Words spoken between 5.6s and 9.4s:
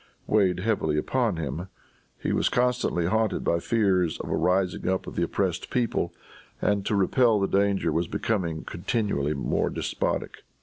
people, and to repel that danger was becoming continually